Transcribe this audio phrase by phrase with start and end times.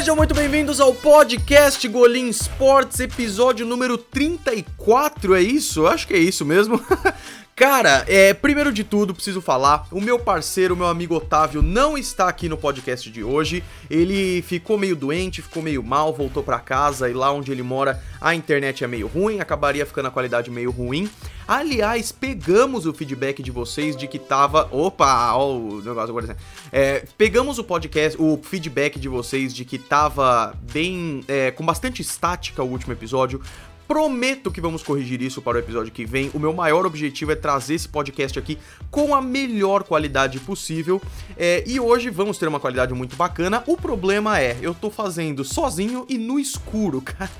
[0.00, 5.86] Sejam muito bem-vindos ao podcast Golim Sports, episódio número 34, é isso?
[5.86, 6.80] Acho que é isso mesmo.
[7.60, 12.26] Cara, é, primeiro de tudo, preciso falar, o meu parceiro, meu amigo Otávio, não está
[12.26, 13.62] aqui no podcast de hoje.
[13.90, 18.02] Ele ficou meio doente, ficou meio mal, voltou para casa e lá onde ele mora
[18.18, 21.10] a internet é meio ruim, acabaria ficando a qualidade meio ruim.
[21.46, 24.68] Aliás, pegamos o feedback de vocês de que tava.
[24.70, 26.36] Opa, ó o negócio agora.
[26.70, 31.24] É, pegamos o podcast, o feedback de vocês de que tava bem.
[31.26, 33.42] É, com bastante estática o último episódio.
[33.90, 36.30] Prometo que vamos corrigir isso para o episódio que vem.
[36.32, 38.56] O meu maior objetivo é trazer esse podcast aqui
[38.88, 41.02] com a melhor qualidade possível.
[41.36, 43.64] É, e hoje vamos ter uma qualidade muito bacana.
[43.66, 47.32] O problema é, eu tô fazendo sozinho e no escuro, cara.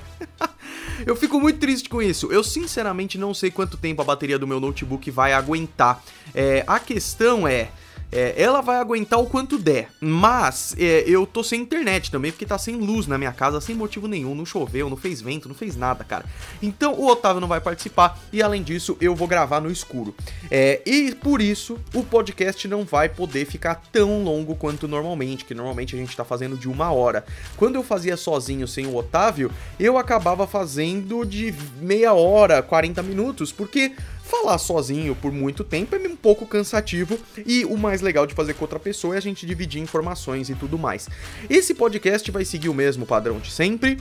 [1.05, 2.29] Eu fico muito triste com isso.
[2.29, 6.03] Eu sinceramente não sei quanto tempo a bateria do meu notebook vai aguentar.
[6.35, 7.69] É, a questão é.
[8.11, 12.45] É, ela vai aguentar o quanto der, mas é, eu tô sem internet também, porque
[12.45, 15.55] tá sem luz na minha casa, sem motivo nenhum, não choveu, não fez vento, não
[15.55, 16.25] fez nada, cara.
[16.61, 20.13] Então o Otávio não vai participar e além disso eu vou gravar no escuro.
[20.49, 25.53] É, e por isso o podcast não vai poder ficar tão longo quanto normalmente, que
[25.53, 27.25] normalmente a gente tá fazendo de uma hora.
[27.55, 33.51] Quando eu fazia sozinho sem o Otávio, eu acabava fazendo de meia hora, 40 minutos,
[33.51, 33.93] porque
[34.31, 38.53] falar sozinho por muito tempo é um pouco cansativo e o mais legal de fazer
[38.53, 41.09] com outra pessoa é a gente dividir informações e tudo mais.
[41.49, 43.97] Esse podcast vai seguir o mesmo padrão de sempre,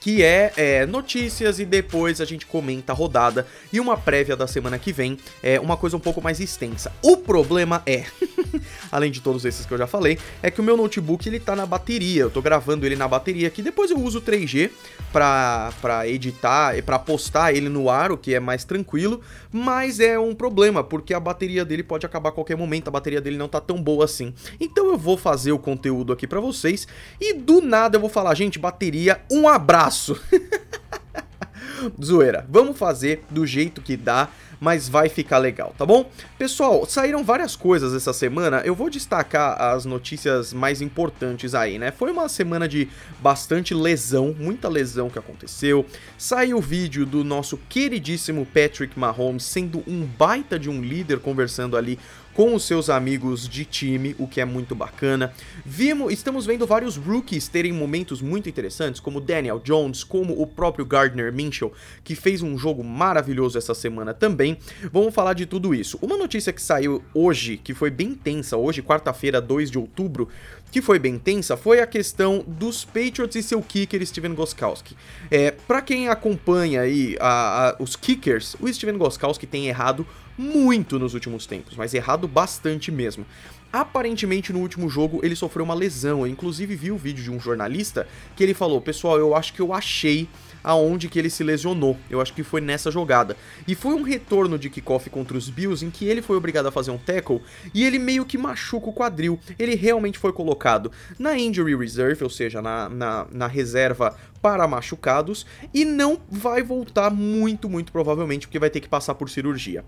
[0.00, 4.48] que é, é, notícias e depois a gente comenta a rodada e uma prévia da
[4.48, 6.92] semana que vem, é uma coisa um pouco mais extensa.
[7.00, 8.04] O problema é,
[8.90, 11.56] além de todos esses que eu já falei, é que o meu notebook ele tá
[11.56, 14.70] na bateria, eu tô gravando ele na bateria, que depois eu uso 3G
[15.12, 15.72] pra,
[16.06, 20.34] editar e pra postar ele no ar, o que é mais tranquilo, mas é um
[20.34, 23.60] problema, porque a bateria dele pode acabar a qualquer momento, a bateria dele não tá
[23.60, 24.34] tão boa assim.
[24.60, 26.86] Então eu vou fazer o conteúdo aqui para vocês
[27.20, 30.20] e do nada eu vou falar, gente, bateria, um abraço.
[32.02, 34.28] Zoeira, vamos fazer do jeito que dá,
[34.60, 36.10] mas vai ficar legal, tá bom?
[36.38, 41.90] Pessoal, saíram várias coisas essa semana, eu vou destacar as notícias mais importantes aí, né?
[41.90, 42.88] Foi uma semana de
[43.20, 45.84] bastante lesão, muita lesão que aconteceu.
[46.18, 51.76] Saiu o vídeo do nosso queridíssimo Patrick Mahomes sendo um baita de um líder conversando
[51.76, 51.98] ali
[52.36, 55.32] com os seus amigos de time, o que é muito bacana.
[55.64, 60.84] Vimos, estamos vendo vários rookies terem momentos muito interessantes, como Daniel Jones, como o próprio
[60.84, 61.72] Gardner Minshew,
[62.04, 64.58] que fez um jogo maravilhoso essa semana também.
[64.92, 65.98] Vamos falar de tudo isso.
[66.02, 70.28] Uma notícia que saiu hoje, que foi bem tensa, hoje, quarta-feira, 2 de outubro,
[70.76, 74.94] que foi bem tensa, foi a questão dos Patriots e seu kicker Steven Goskowski.
[75.30, 80.06] É, para quem acompanha aí a, a, os kickers, o Steven Goskowski tem errado
[80.36, 83.24] muito nos últimos tempos, mas errado bastante mesmo.
[83.72, 87.40] Aparentemente no último jogo ele sofreu uma lesão, eu inclusive vi o vídeo de um
[87.40, 88.06] jornalista
[88.36, 90.28] que ele falou: "Pessoal, eu acho que eu achei
[90.66, 91.96] aonde que ele se lesionou.
[92.10, 93.36] Eu acho que foi nessa jogada.
[93.68, 96.72] E foi um retorno de kickoff contra os Bills em que ele foi obrigado a
[96.72, 97.40] fazer um tackle
[97.72, 99.38] e ele meio que machuca o quadril.
[99.60, 100.90] Ele realmente foi colocado
[101.20, 107.10] na injury reserve, ou seja, na, na, na reserva para machucados, e não vai voltar
[107.10, 109.84] muito, muito provavelmente, porque vai ter que passar por cirurgia.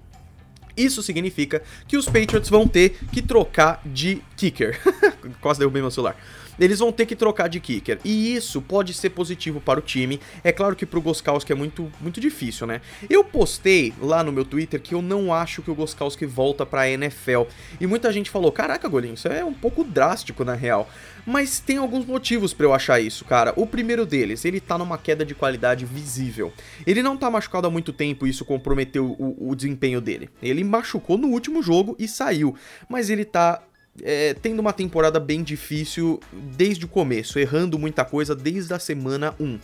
[0.77, 4.81] Isso significa que os Patriots vão ter que trocar de kicker.
[5.41, 6.17] Quase derrubei meu celular
[6.59, 7.99] eles vão ter que trocar de kicker.
[8.05, 10.21] E isso pode ser positivo para o time.
[10.43, 12.81] É claro que pro Goskowski é muito, muito difícil, né?
[13.09, 16.89] Eu postei lá no meu Twitter que eu não acho que o Goskowski volta pra
[16.89, 17.43] NFL.
[17.81, 20.89] E muita gente falou: caraca, Golinho, isso é um pouco drástico na real.
[21.27, 23.53] Mas tem alguns motivos para eu achar isso, cara.
[23.55, 26.51] O primeiro deles, ele tá numa queda de qualidade visível.
[26.87, 30.31] Ele não tá machucado há muito tempo e isso comprometeu o, o desempenho dele.
[30.43, 32.55] Ele machucou no último jogo e saiu.
[32.89, 33.63] Mas ele tá
[34.03, 39.35] é, tendo uma temporada bem difícil desde o começo, errando muita coisa desde a semana
[39.39, 39.59] 1.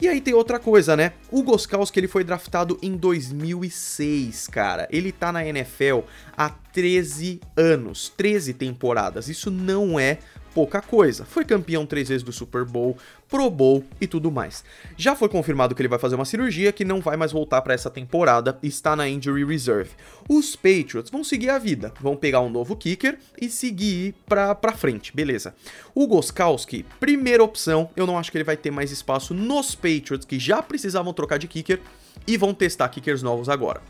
[0.00, 1.12] E aí tem outra coisa, né?
[1.30, 4.88] O Goskowski ele foi draftado em 2006, cara.
[4.90, 6.00] Ele tá na NFL
[6.36, 9.28] há 13 anos, 13 temporadas.
[9.28, 10.18] Isso não é
[10.52, 11.24] pouca coisa.
[11.24, 12.96] Foi campeão três vezes do Super Bowl,
[13.34, 14.62] Pro Bowl e tudo mais.
[14.96, 17.74] Já foi confirmado que ele vai fazer uma cirurgia que não vai mais voltar para
[17.74, 19.90] essa temporada e está na injury reserve.
[20.28, 24.70] Os Patriots vão seguir a vida, vão pegar um novo kicker e seguir pra, pra
[24.70, 25.52] frente, beleza.
[25.92, 30.24] O Goskowski, primeira opção, eu não acho que ele vai ter mais espaço nos Patriots
[30.24, 31.80] que já precisavam trocar de kicker
[32.28, 33.82] e vão testar kickers novos agora.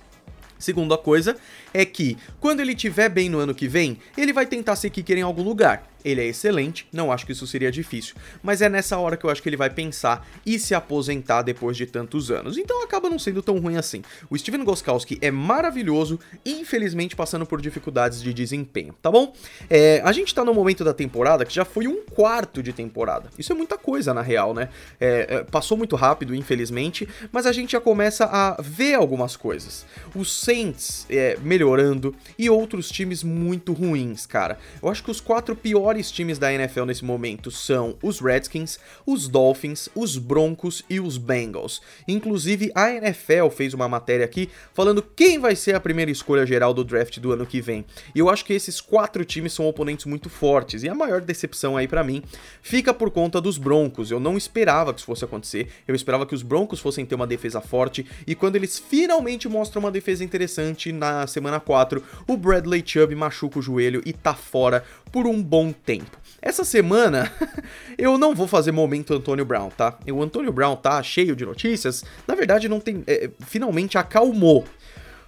[0.59, 1.37] Segunda coisa
[1.75, 5.19] é que, quando ele estiver bem no ano que vem, ele vai tentar ser kicker
[5.19, 5.87] em algum lugar.
[6.05, 9.31] Ele é excelente, não acho que isso seria difícil, mas é nessa hora que eu
[9.31, 12.59] acho que ele vai pensar e se aposentar depois de tantos anos.
[12.59, 14.03] Então acaba não sendo tão ruim assim.
[14.29, 19.33] O Steven Goskowski é maravilhoso infelizmente passando por dificuldades de desempenho, tá bom?
[19.71, 23.31] É, a gente tá no momento da temporada que já foi um quarto de temporada.
[23.39, 24.69] Isso é muita coisa na real, né?
[25.01, 29.87] É, é, passou muito rápido, infelizmente, mas a gente já começa a ver algumas coisas.
[30.15, 34.59] Os Saints é, melhorando e outros times muito ruins, cara.
[34.83, 39.29] Eu acho que os quatro piores times da NFL nesse momento são os Redskins, os
[39.29, 41.81] Dolphins, os Broncos e os Bengals.
[42.07, 46.75] Inclusive, a NFL fez uma matéria aqui falando quem vai ser a primeira escolha geral
[46.75, 47.85] do draft do ano que vem.
[48.15, 50.83] E eu acho que esses quatro times são oponentes muito fortes.
[50.83, 52.23] E a maior decepção aí para mim
[52.63, 54.11] fica por conta dos Broncos.
[54.11, 55.69] Eu não esperava que isso fosse acontecer.
[55.87, 58.07] Eu esperava que os Broncos fossem ter uma defesa forte.
[58.27, 63.59] E quando eles finalmente mostram uma defesa interessante na semana 4, o Bradley Chubb machuca
[63.59, 66.19] o joelho e tá fora por um bom tempo.
[66.43, 67.33] Essa semana
[67.97, 69.97] eu não vou fazer momento Antônio Brown, tá?
[70.13, 72.05] O Antônio Brown tá cheio de notícias.
[72.27, 73.05] Na verdade, não tem.
[73.07, 74.65] É, finalmente acalmou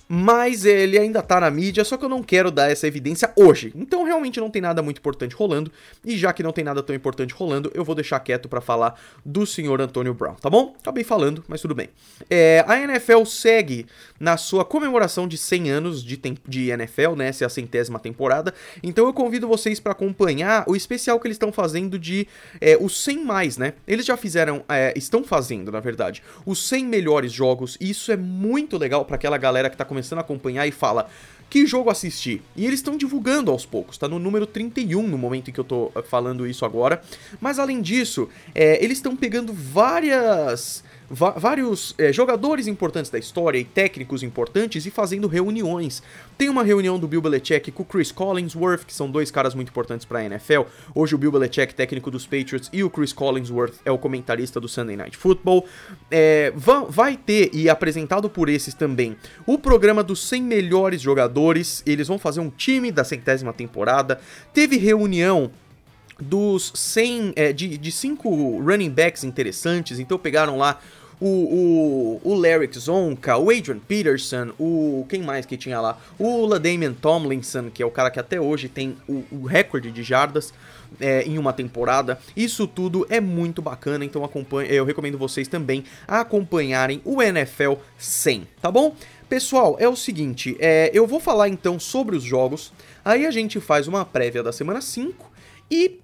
[0.08, 3.72] mas ele ainda tá na mídia, só que eu não quero dar essa evidência hoje.
[3.74, 5.70] Então realmente não tem nada muito importante rolando,
[6.04, 8.98] e já que não tem nada tão importante rolando, eu vou deixar quieto para falar
[9.24, 10.74] do senhor Antônio Brown, tá bom?
[10.80, 11.88] Acabei falando, mas tudo bem.
[12.30, 13.86] É, a NFL segue
[14.18, 17.28] na sua comemoração de 100 anos de, de NFL, né?
[17.28, 18.54] Essa é a centésima temporada.
[18.82, 22.26] Então eu convido vocês para acompanhar o especial que eles estão fazendo de
[22.60, 23.74] é, os 100 mais, né?
[23.86, 28.16] Eles já fizeram, é, estão fazendo, na verdade, os 100 melhores jogos, e isso é
[28.16, 31.08] muito legal para aquela galera que tá começando a acompanhar e fala:
[31.48, 32.43] que jogo assistir?
[32.56, 35.64] E eles estão divulgando aos poucos, tá no número 31 no momento em que eu
[35.64, 37.00] tô eh, falando isso agora.
[37.40, 43.64] Mas além disso, é, eles estão pegando várias vários é, jogadores importantes da história e
[43.64, 46.02] técnicos importantes e fazendo reuniões.
[46.36, 49.68] Tem uma reunião do Bill Belichick com o Chris Collinsworth, que são dois caras muito
[49.68, 50.62] importantes para a NFL.
[50.94, 54.68] Hoje o Bill Belichick, técnico dos Patriots, e o Chris Collinsworth é o comentarista do
[54.68, 55.66] Sunday Night Football.
[56.10, 56.52] É,
[56.88, 59.16] vai ter, e apresentado por esses também,
[59.46, 61.82] o programa dos 100 melhores jogadores.
[61.86, 64.20] Eles vão fazer um time da centésima temporada.
[64.52, 65.50] Teve reunião
[66.18, 70.80] dos 100, é, de, de cinco running backs interessantes, então pegaram lá
[71.20, 75.06] o, o, o Larry Zonka, o Adrian Peterson, o.
[75.08, 75.98] Quem mais que tinha lá?
[76.18, 80.02] O LaDamian Tomlinson, que é o cara que até hoje tem o, o recorde de
[80.02, 80.52] jardas.
[81.00, 82.18] É, em uma temporada.
[82.36, 88.46] Isso tudo é muito bacana, então acompanhe, eu recomendo vocês também acompanharem o NFL 100,
[88.62, 88.94] tá bom?
[89.28, 92.72] Pessoal, é o seguinte, é, eu vou falar então sobre os jogos,
[93.04, 95.28] aí a gente faz uma prévia da semana 5
[95.68, 95.98] e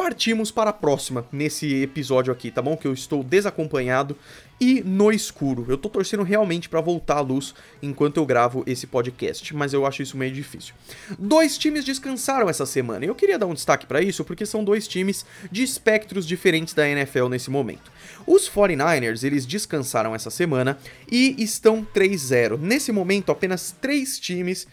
[0.00, 2.74] partimos para a próxima nesse episódio aqui, tá bom?
[2.74, 4.16] Que eu estou desacompanhado
[4.58, 5.66] e no escuro.
[5.68, 9.84] Eu tô torcendo realmente para voltar à luz enquanto eu gravo esse podcast, mas eu
[9.84, 10.72] acho isso meio difícil.
[11.18, 13.04] Dois times descansaram essa semana.
[13.04, 16.88] Eu queria dar um destaque para isso porque são dois times de espectros diferentes da
[16.88, 17.92] NFL nesse momento.
[18.26, 20.78] Os 49ers, eles descansaram essa semana
[21.12, 22.58] e estão 3-0.
[22.58, 24.66] Nesse momento, apenas três times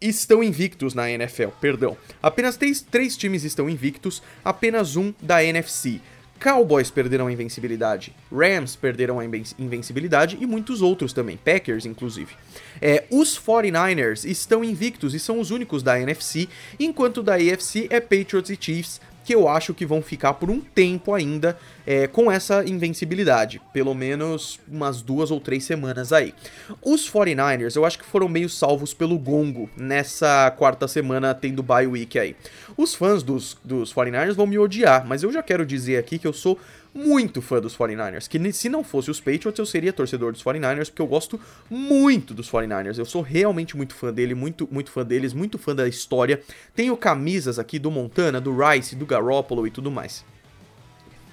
[0.00, 1.96] estão invictos na NFL, perdão.
[2.22, 6.00] Apenas três, três times estão invictos, apenas um da NFC.
[6.38, 12.34] Cowboys perderam a invencibilidade, Rams perderam a invencibilidade e muitos outros também, Packers inclusive.
[12.80, 18.00] É, os 49ers estão invictos e são os únicos da NFC, enquanto da AFC é
[18.00, 22.30] Patriots e Chiefs que eu acho que vão ficar por um tempo ainda é, com
[22.30, 26.32] essa invencibilidade, pelo menos umas duas ou três semanas aí.
[26.80, 31.88] Os 49ers eu acho que foram meio salvos pelo gongo nessa quarta semana tendo bye
[31.88, 32.36] week aí.
[32.76, 36.26] Os fãs dos, dos 49ers vão me odiar, mas eu já quero dizer aqui que
[36.28, 36.56] eu sou
[36.96, 40.86] muito fã dos 49ers, que se não fosse os Patriots eu seria torcedor dos 49ers,
[40.86, 41.38] porque eu gosto
[41.68, 42.98] muito dos 49ers.
[42.98, 46.40] Eu sou realmente muito fã dele, muito muito fã deles, muito fã da história.
[46.74, 50.24] Tenho camisas aqui do Montana, do Rice, do Garoppolo e tudo mais.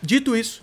[0.02, 0.62] Dito isso,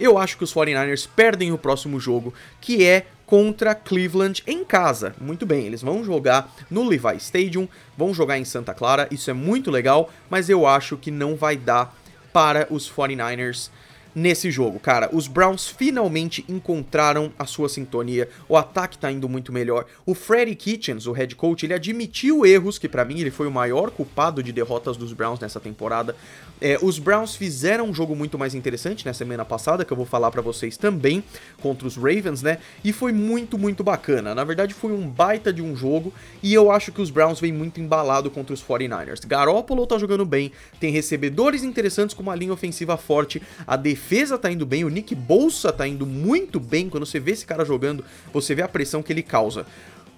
[0.00, 5.14] eu acho que os 49ers perdem o próximo jogo, que é contra Cleveland em casa.
[5.20, 9.32] Muito bem, eles vão jogar no Levi Stadium, vão jogar em Santa Clara, isso é
[9.32, 11.96] muito legal, mas eu acho que não vai dar
[12.32, 13.70] para os 49ers
[14.14, 15.08] nesse jogo, cara.
[15.12, 19.86] Os Browns finalmente encontraram a sua sintonia, o ataque tá indo muito melhor.
[20.04, 23.50] O Freddie Kitchens, o head coach, ele admitiu erros, que para mim ele foi o
[23.50, 26.14] maior culpado de derrotas dos Browns nessa temporada.
[26.60, 30.06] É, os Browns fizeram um jogo muito mais interessante na semana passada, que eu vou
[30.06, 31.22] falar para vocês também,
[31.62, 32.58] contra os Ravens, né?
[32.84, 34.34] E foi muito, muito bacana.
[34.34, 36.12] Na verdade, foi um baita de um jogo,
[36.42, 39.26] e eu acho que os Browns vêm muito embalado contra os 49ers.
[39.26, 44.38] Garoppolo tá jogando bem, tem recebedores interessantes com uma linha ofensiva forte, a defesa defesa
[44.38, 46.88] tá indo bem, o Nick Bolsa tá indo muito bem.
[46.88, 48.02] Quando você vê esse cara jogando,
[48.32, 49.66] você vê a pressão que ele causa.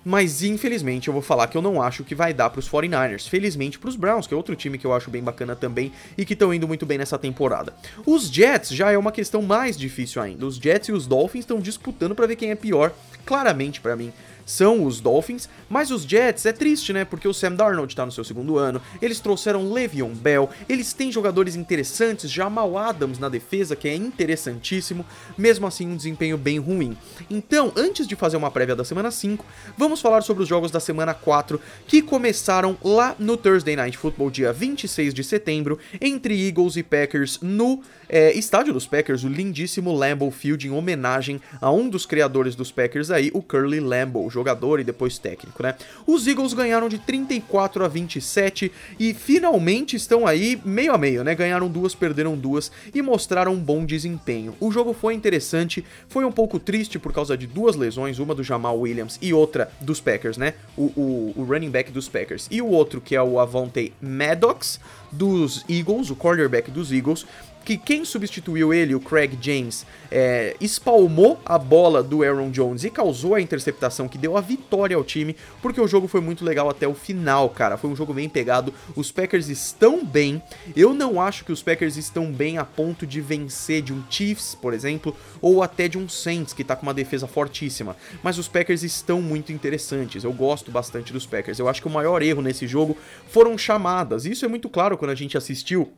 [0.04, 3.28] mas infelizmente eu vou falar que eu não acho que vai dar para os 49ers.
[3.28, 6.24] Felizmente para os Browns, que é outro time que eu acho bem bacana também e
[6.24, 7.72] que estão indo muito bem nessa temporada.
[8.04, 10.44] Os Jets já é uma questão mais difícil ainda.
[10.44, 12.92] Os Jets e os Dolphins estão disputando para ver quem é pior,
[13.24, 14.12] claramente para mim
[14.44, 17.04] são os Dolphins, mas os Jets é triste, né?
[17.04, 21.10] Porque o Sam Darnold tá no seu segundo ano, eles trouxeram Le'Veon Bell, eles têm
[21.12, 25.04] jogadores interessantes, Jamal Adams na defesa, que é interessantíssimo,
[25.36, 26.96] mesmo assim um desempenho bem ruim.
[27.30, 29.44] Então, antes de fazer uma prévia da semana 5,
[29.76, 34.30] vamos falar sobre os jogos da semana 4, que começaram lá no Thursday Night Football,
[34.30, 39.92] dia 26 de setembro, entre Eagles e Packers no é, estádio dos Packers, o lindíssimo
[39.92, 44.80] Lambeau Field, em homenagem a um dos criadores dos Packers aí, o Curly Lambeau, jogador
[44.80, 45.74] e depois técnico, né?
[46.06, 51.34] Os Eagles ganharam de 34 a 27 e finalmente estão aí meio a meio, né?
[51.34, 54.54] Ganharam duas, perderam duas e mostraram um bom desempenho.
[54.60, 58.42] O jogo foi interessante, foi um pouco triste por causa de duas lesões, uma do
[58.42, 60.54] Jamal Williams e outra dos Packers, né?
[60.76, 64.80] O, o, o running back dos Packers e o outro que é o Avonte Maddox
[65.12, 67.26] dos Eagles, o quarterback dos Eagles
[67.64, 72.90] que quem substituiu ele, o Craig James, é, espalmou a bola do Aaron Jones e
[72.90, 76.68] causou a interceptação que deu a vitória ao time, porque o jogo foi muito legal
[76.68, 77.76] até o final, cara.
[77.76, 78.74] Foi um jogo bem pegado.
[78.94, 80.42] Os Packers estão bem.
[80.76, 84.54] Eu não acho que os Packers estão bem a ponto de vencer de um Chiefs,
[84.54, 87.96] por exemplo, ou até de um Saints, que tá com uma defesa fortíssima.
[88.22, 90.24] Mas os Packers estão muito interessantes.
[90.24, 91.58] Eu gosto bastante dos Packers.
[91.58, 92.96] Eu acho que o maior erro nesse jogo
[93.28, 94.26] foram chamadas.
[94.26, 95.92] Isso é muito claro quando a gente assistiu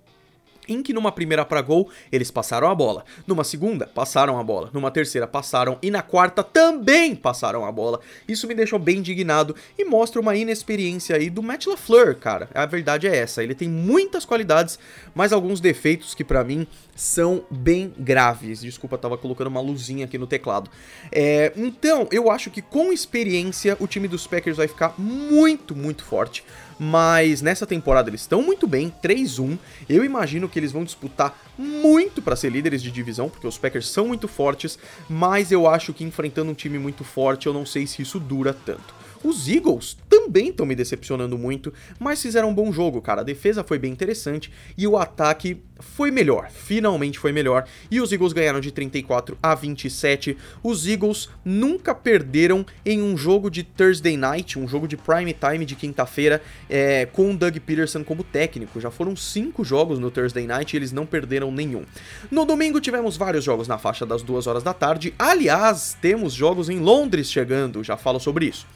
[0.69, 4.71] em que numa primeira para gol eles passaram a bola, numa segunda passaram a bola,
[4.73, 8.01] numa terceira passaram e na quarta também passaram a bola.
[8.29, 12.49] Isso me deixou bem indignado e mostra uma inexperiência aí do Matt LaFleur, cara.
[12.55, 14.79] A verdade é essa, ele tem muitas qualidades,
[15.15, 18.61] mas alguns defeitos que para mim são bem graves.
[18.61, 20.71] Desculpa, tava colocando uma luzinha aqui no teclado.
[21.11, 26.05] É, então, eu acho que com experiência o time dos Packers vai ficar muito, muito
[26.05, 26.45] forte
[26.79, 29.59] mas nessa temporada eles estão muito bem, 3-1.
[29.89, 33.89] Eu imagino que eles vão disputar muito para ser líderes de divisão, porque os Packers
[33.89, 37.87] são muito fortes, mas eu acho que enfrentando um time muito forte, eu não sei
[37.87, 39.04] se isso dura tanto.
[39.25, 43.23] Os Eagles também estão me decepcionando muito, mas fizeram um bom jogo, cara.
[43.23, 47.65] A defesa foi bem interessante e o ataque foi melhor, finalmente foi melhor.
[47.91, 50.37] E os Eagles ganharam de 34 a 27.
[50.63, 55.65] Os Eagles nunca perderam em um jogo de Thursday night, um jogo de prime time
[55.65, 58.81] de quinta-feira, é, com o Doug Peterson como técnico.
[58.81, 61.85] Já foram cinco jogos no Thursday night e eles não perderam nenhum.
[62.31, 65.15] No domingo tivemos vários jogos na faixa das duas horas da tarde.
[65.19, 68.67] Aliás, temos jogos em Londres chegando, já falo sobre isso.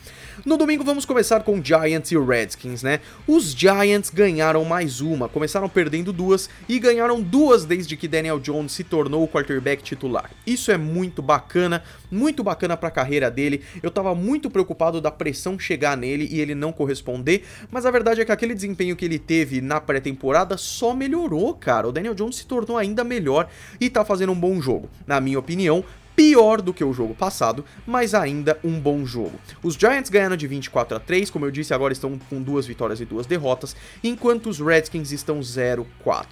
[0.47, 3.01] No domingo vamos começar com Giants e Redskins, né?
[3.27, 8.71] Os Giants ganharam mais uma, começaram perdendo duas e ganharam duas desde que Daniel Jones
[8.71, 10.31] se tornou o quarterback titular.
[10.47, 13.65] Isso é muito bacana, muito bacana para a carreira dele.
[13.83, 18.21] Eu tava muito preocupado da pressão chegar nele e ele não corresponder, mas a verdade
[18.21, 21.89] é que aquele desempenho que ele teve na pré-temporada só melhorou, cara.
[21.89, 23.49] O Daniel Jones se tornou ainda melhor
[23.81, 24.89] e tá fazendo um bom jogo.
[25.05, 25.85] Na minha opinião,
[26.19, 29.39] pior do que o jogo passado, mas ainda um bom jogo.
[29.63, 33.01] Os Giants ganharam de 24 a 3, como eu disse, agora estão com duas vitórias
[33.01, 35.87] e duas derrotas, enquanto os Redskins estão 0-4.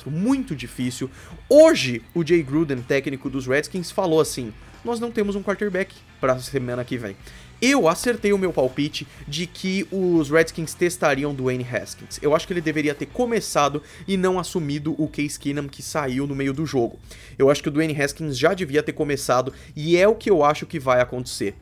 [0.08, 1.08] Muito difícil.
[1.48, 4.52] Hoje, o Jay Gruden, técnico dos Redskins, falou assim:
[4.84, 7.16] "Nós não temos um quarterback para a semana que vem.
[7.60, 12.18] Eu acertei o meu palpite de que os Redskins testariam Dwayne Haskins.
[12.20, 16.26] Eu acho que ele deveria ter começado e não assumido o Case Keenum que saiu
[16.26, 16.98] no meio do jogo.
[17.38, 20.44] Eu acho que o Dwayne Haskins já devia ter começado e é o que eu
[20.44, 21.54] acho que vai acontecer.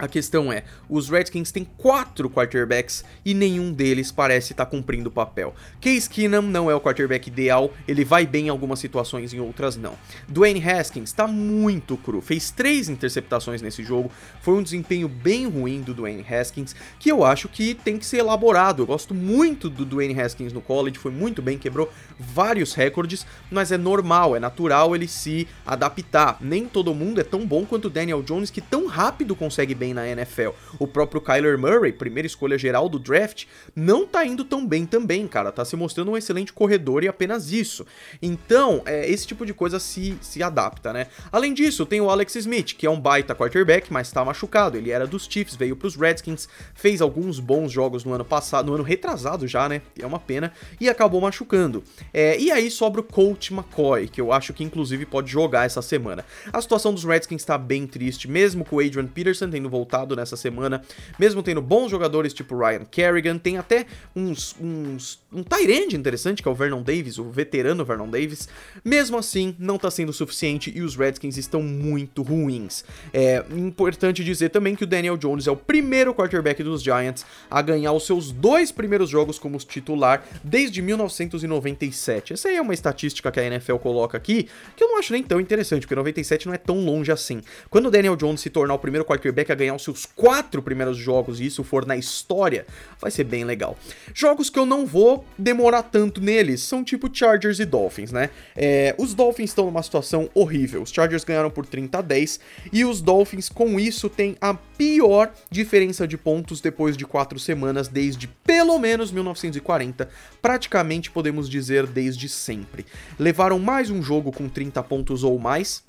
[0.00, 5.10] A questão é, os Redskins têm quatro quarterbacks e nenhum deles parece estar tá cumprindo
[5.10, 5.54] o papel.
[5.78, 9.76] Case Keenum não é o quarterback ideal, ele vai bem em algumas situações, em outras
[9.76, 9.92] não.
[10.26, 15.82] Dwayne Haskins está muito cru, fez três interceptações nesse jogo, foi um desempenho bem ruim
[15.82, 18.82] do Dwayne Haskins, que eu acho que tem que ser elaborado.
[18.82, 23.70] Eu gosto muito do Dwayne Haskins no college, foi muito bem, quebrou vários recordes, mas
[23.70, 26.38] é normal, é natural ele se adaptar.
[26.40, 30.06] Nem todo mundo é tão bom quanto Daniel Jones, que tão rápido consegue bem na
[30.06, 30.50] NFL.
[30.78, 35.26] O próprio Kyler Murray, primeira escolha geral do draft, não tá indo tão bem também,
[35.26, 35.52] cara.
[35.52, 37.86] Tá se mostrando um excelente corredor e apenas isso.
[38.22, 41.06] Então, é, esse tipo de coisa se, se adapta, né?
[41.30, 44.76] Além disso, tem o Alex Smith, que é um baita quarterback, mas tá machucado.
[44.76, 48.74] Ele era dos Chiefs, veio pros Redskins, fez alguns bons jogos no ano passado, no
[48.74, 49.82] ano retrasado já, né?
[49.98, 51.82] É uma pena, e acabou machucando.
[52.12, 55.82] É, e aí sobra o Coach McCoy, que eu acho que inclusive pode jogar essa
[55.82, 56.24] semana.
[56.52, 60.14] A situação dos Redskins tá bem triste, mesmo com o Adrian Peterson tendo voltado voltado
[60.14, 60.82] nessa semana,
[61.18, 66.48] mesmo tendo bons jogadores tipo Ryan Kerrigan, tem até uns, uns um Tyrande interessante, que
[66.48, 68.48] é o Vernon Davis, o veterano Vernon Davis,
[68.84, 72.84] mesmo assim não tá sendo suficiente e os Redskins estão muito ruins.
[73.12, 77.62] É importante dizer também que o Daniel Jones é o primeiro quarterback dos Giants a
[77.62, 82.34] ganhar os seus dois primeiros jogos como titular desde 1997.
[82.34, 85.22] Essa aí é uma estatística que a NFL coloca aqui, que eu não acho nem
[85.22, 87.40] tão interessante, porque 97 não é tão longe assim.
[87.70, 90.96] Quando o Daniel Jones se tornar o primeiro quarterback a ganhar os seus quatro primeiros
[90.96, 92.66] jogos, e isso for na história,
[93.00, 93.76] vai ser bem legal.
[94.14, 98.30] Jogos que eu não vou demorar tanto neles são tipo Chargers e Dolphins, né?
[98.56, 100.82] É, os Dolphins estão numa situação horrível.
[100.82, 102.40] Os Chargers ganharam por 30 a 10
[102.72, 107.88] e os Dolphins, com isso, têm a pior diferença de pontos depois de quatro semanas,
[107.88, 110.08] desde pelo menos 1940,
[110.40, 112.86] praticamente podemos dizer desde sempre.
[113.18, 115.82] Levaram mais um jogo com 30 pontos ou mais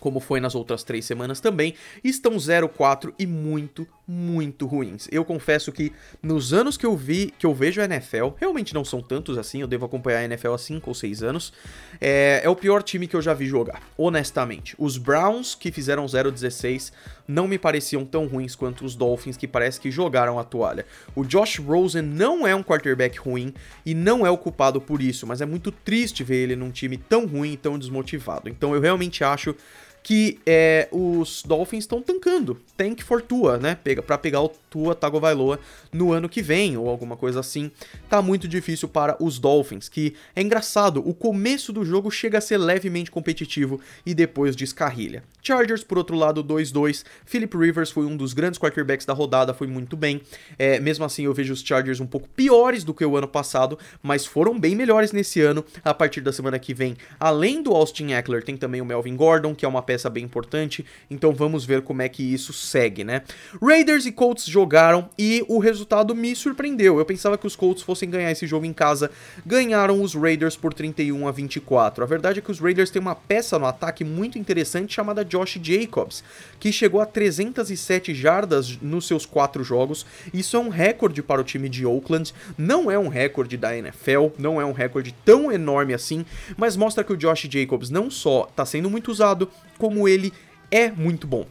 [0.00, 5.06] como foi nas outras três semanas também, estão 0-4 e muito, muito ruins.
[5.12, 5.92] Eu confesso que
[6.22, 9.60] nos anos que eu vi, que eu vejo a NFL, realmente não são tantos assim,
[9.60, 11.52] eu devo acompanhar a NFL há 5 ou 6 anos,
[12.00, 14.74] é, é, o pior time que eu já vi jogar, honestamente.
[14.78, 16.92] Os Browns, que fizeram 0-16,
[17.28, 20.84] não me pareciam tão ruins quanto os Dolphins, que parece que jogaram a toalha.
[21.14, 23.54] O Josh Rosen não é um quarterback ruim
[23.84, 26.96] e não é o culpado por isso, mas é muito triste ver ele num time
[26.96, 28.48] tão ruim e tão desmotivado.
[28.48, 29.54] Então eu realmente acho
[30.02, 32.60] que é, os Dolphins estão tancando.
[32.76, 33.74] Tank for Tua, né?
[33.74, 35.58] Pega, pra pegar o Tua Tagovailoa
[35.92, 37.70] no ano que vem, ou alguma coisa assim.
[38.08, 42.40] Tá muito difícil para os Dolphins, que é engraçado, o começo do jogo chega a
[42.40, 45.22] ser levemente competitivo e depois descarrilha.
[45.42, 47.04] Chargers, por outro lado, 2-2.
[47.24, 50.20] Philip Rivers foi um dos grandes quarterbacks da rodada, foi muito bem.
[50.58, 53.78] É, mesmo assim, eu vejo os Chargers um pouco piores do que o ano passado,
[54.02, 55.64] mas foram bem melhores nesse ano.
[55.84, 59.54] A partir da semana que vem, além do Austin Eckler, tem também o Melvin Gordon,
[59.54, 63.22] que é uma peça bem importante, então vamos ver como é que isso segue, né?
[63.62, 66.98] Raiders e Colts jogaram e o resultado me surpreendeu.
[66.98, 69.10] Eu pensava que os Colts fossem ganhar esse jogo em casa,
[69.44, 72.04] ganharam os Raiders por 31 a 24.
[72.04, 75.58] A verdade é que os Raiders têm uma peça no ataque muito interessante chamada Josh
[75.62, 76.22] Jacobs,
[76.58, 80.04] que chegou a 307 jardas nos seus quatro jogos.
[80.32, 84.28] Isso é um recorde para o time de Oakland, não é um recorde da NFL,
[84.38, 86.26] não é um recorde tão enorme assim,
[86.58, 90.34] mas mostra que o Josh Jacobs não só está sendo muito usado, como ele
[90.70, 91.46] é muito bom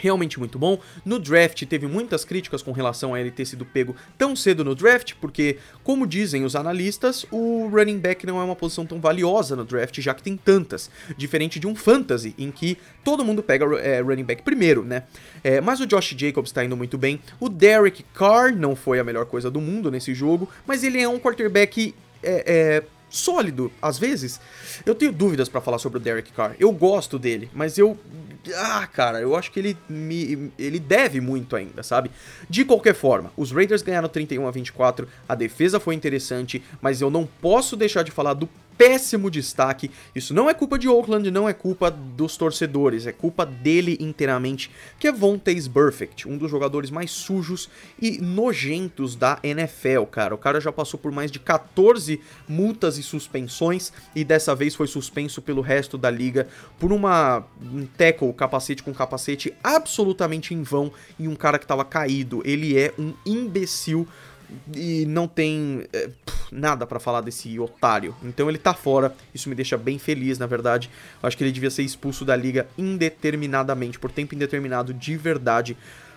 [0.00, 0.78] realmente muito bom.
[1.04, 4.74] No draft teve muitas críticas com relação a ele ter sido pego tão cedo no
[4.74, 9.54] draft, porque, como dizem os analistas, o running back não é uma posição tão valiosa
[9.54, 13.64] no draft, já que tem tantas, diferente de um fantasy, em que todo mundo pega
[13.80, 15.04] é, running back primeiro, né?
[15.42, 17.20] É, mas o Josh Jacobs está indo muito bem.
[17.38, 21.08] O Derek Carr não foi a melhor coisa do mundo nesse jogo, mas ele é
[21.08, 21.94] um quarterback.
[22.22, 24.40] É, é sólido, às vezes.
[24.86, 26.54] Eu tenho dúvidas para falar sobre o Derek Carr.
[26.58, 27.98] Eu gosto dele, mas eu
[28.54, 32.10] ah, cara, eu acho que ele me ele deve muito ainda, sabe?
[32.48, 37.10] De qualquer forma, os Raiders ganharam 31 a 24, a defesa foi interessante, mas eu
[37.10, 38.48] não posso deixar de falar do
[38.80, 39.90] péssimo destaque.
[40.14, 44.70] Isso não é culpa de Oakland, não é culpa dos torcedores, é culpa dele inteiramente,
[44.98, 47.68] que é Vontaze Perfect, um dos jogadores mais sujos
[48.00, 50.34] e nojentos da NFL, cara.
[50.34, 54.86] O cara já passou por mais de 14 multas e suspensões e dessa vez foi
[54.86, 60.90] suspenso pelo resto da liga por uma um tackle, capacete com capacete absolutamente em vão
[61.18, 62.40] e um cara que estava caído.
[62.46, 64.08] Ele é um imbecil
[64.74, 66.10] e não tem é,
[66.50, 68.14] nada para falar desse otário.
[68.22, 70.90] Então ele tá fora, isso me deixa bem feliz, na verdade.
[71.22, 75.76] Eu acho que ele devia ser expulso da liga indeterminadamente, por tempo indeterminado, de verdade.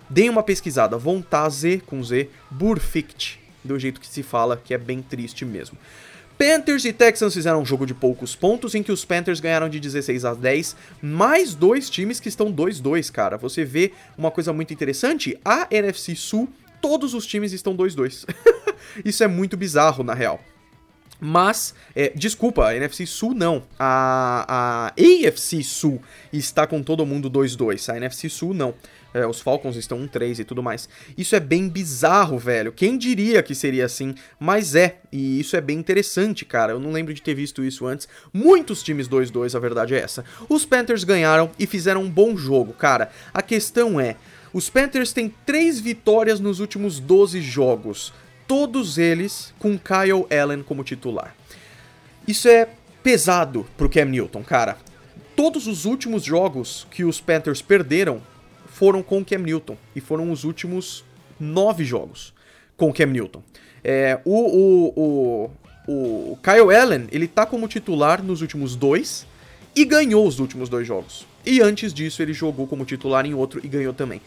[0.10, 5.02] Deem uma pesquisada, Vontaze com Z, Burfict, do jeito que se fala, que é bem
[5.02, 5.78] triste mesmo.
[6.38, 9.80] Panthers e Texans fizeram um jogo de poucos pontos, em que os Panthers ganharam de
[9.80, 13.38] 16 a 10, mais dois times que estão 2-2, cara.
[13.38, 16.50] Você vê uma coisa muito interessante, a NFC Sul
[16.84, 18.26] todos os times estão 2-2.
[19.06, 20.44] Isso é muito bizarro, na real.
[21.18, 23.64] Mas, é, desculpa, a NFC Sul não.
[23.80, 26.02] A, a AFC Sul
[26.34, 27.92] está com todo mundo 2-2.
[27.92, 28.76] A NFC Sul não.
[29.14, 30.90] É, os Falcons estão 1-3 e tudo mais.
[31.18, 32.74] Isso é bem bizarro, velho.
[32.74, 34.14] Quem diria que seria assim?
[34.38, 34.98] Mas é.
[35.14, 36.74] E isso é bem interessante, cara.
[36.74, 38.06] Eu não lembro de ter visto isso antes.
[38.34, 40.26] Muitos times 2-2, a verdade é essa.
[40.50, 43.10] Os Panthers ganharam e fizeram um bom jogo, cara.
[43.34, 44.18] A questão é.
[44.54, 48.14] Os Panthers têm três vitórias nos últimos 12 jogos,
[48.48, 51.36] todos eles com Kyle Allen como titular.
[52.28, 52.70] Isso é
[53.02, 54.78] pesado pro Cam Newton, cara.
[55.36, 58.22] Todos os últimos jogos que os Panthers perderam
[58.68, 61.04] foram com o Cam Newton e foram os últimos
[61.40, 62.32] nove jogos
[62.78, 63.42] com o Cam Newton.
[63.84, 65.52] É, o, o,
[65.88, 69.26] o, o Kyle Allen, ele tá como titular nos últimos dois
[69.76, 71.26] e ganhou os últimos dois jogos.
[71.46, 74.22] E antes disso, ele jogou como titular em outro e ganhou também.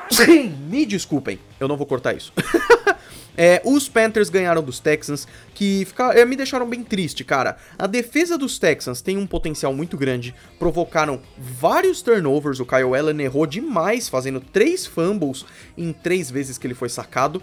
[0.68, 2.32] Me desculpem, eu não vou cortar isso.
[3.36, 7.58] É, os Panthers ganharam dos Texans, que fica, é, me deixaram bem triste, cara.
[7.78, 13.20] A defesa dos Texans tem um potencial muito grande, provocaram vários turnovers, o Kyle Allen
[13.20, 15.44] errou demais, fazendo três fumbles
[15.76, 17.42] em três vezes que ele foi sacado.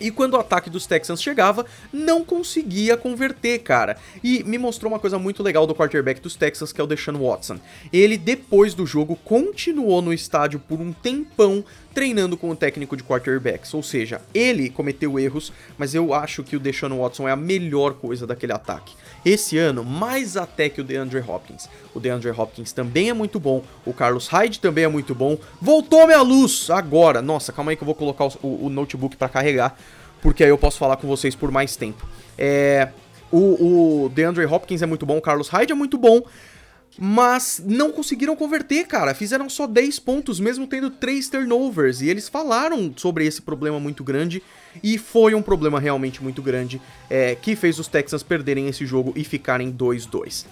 [0.00, 3.96] E quando o ataque dos Texans chegava, não conseguia converter, cara.
[4.22, 7.18] E me mostrou uma coisa muito legal do quarterback dos Texans, que é o Deshaun
[7.18, 7.58] Watson.
[7.92, 11.64] Ele, depois do jogo, continuou no estádio por um tempão
[11.96, 13.72] treinando com o técnico de quarterbacks.
[13.72, 17.94] Ou seja, ele cometeu erros, mas eu acho que o Deshaun Watson é a melhor
[17.94, 18.94] coisa daquele ataque.
[19.24, 21.70] Esse ano, mais até que o DeAndre Hopkins.
[21.94, 25.38] O DeAndre Hopkins também é muito bom, o Carlos Hyde também é muito bom.
[25.58, 27.22] Voltou minha luz agora.
[27.22, 29.74] Nossa, calma aí que eu vou colocar o, o notebook para carregar,
[30.20, 32.06] porque aí eu posso falar com vocês por mais tempo.
[32.36, 32.90] É,
[33.32, 36.20] o, o DeAndre Hopkins é muito bom, o Carlos Hyde é muito bom
[36.98, 39.14] mas não conseguiram converter, cara.
[39.14, 42.00] Fizeram só 10 pontos, mesmo tendo 3 turnovers.
[42.00, 44.42] E eles falaram sobre esse problema muito grande.
[44.82, 49.12] E foi um problema realmente muito grande é, que fez os Texans perderem esse jogo
[49.16, 50.44] e ficarem 2-2.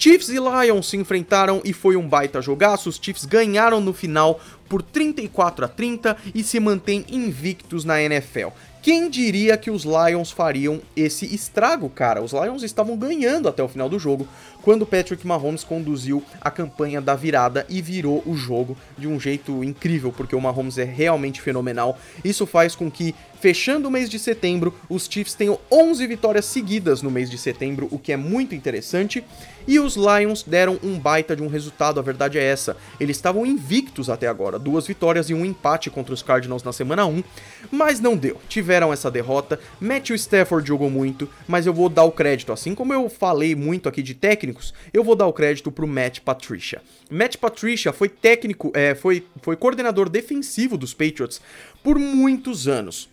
[0.00, 2.88] Chiefs e Lions se enfrentaram e foi um baita jogaço.
[2.88, 8.48] Os Chiefs ganharam no final por 34 a 30 e se mantêm invictos na NFL.
[8.82, 12.22] Quem diria que os Lions fariam esse estrago, cara?
[12.22, 14.26] Os Lions estavam ganhando até o final do jogo,
[14.62, 19.62] quando Patrick Mahomes conduziu a campanha da virada e virou o jogo de um jeito
[19.62, 21.98] incrível, porque o Mahomes é realmente fenomenal.
[22.24, 27.02] Isso faz com que, fechando o mês de setembro, os Chiefs tenham 11 vitórias seguidas
[27.02, 29.24] no mês de setembro, o que é muito interessante.
[29.66, 32.76] E os Lions deram um baita de um resultado, a verdade é essa.
[32.98, 37.06] Eles estavam invictos até agora, duas vitórias e um empate contra os Cardinals na semana
[37.06, 37.22] 1,
[37.70, 38.40] mas não deu.
[38.48, 39.60] Tiveram essa derrota.
[39.80, 43.88] Matthew Stafford jogou muito, mas eu vou dar o crédito, assim como eu falei muito
[43.88, 46.82] aqui de técnicos, eu vou dar o crédito pro Matt Patricia.
[47.10, 51.40] Matt Patricia foi técnico, é, foi, foi coordenador defensivo dos Patriots
[51.82, 53.08] por muitos anos